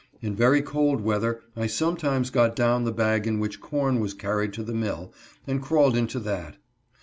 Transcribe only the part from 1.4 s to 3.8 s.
I sometimes got down the bag in which